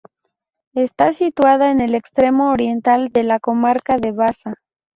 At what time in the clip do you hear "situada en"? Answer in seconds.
1.11-1.79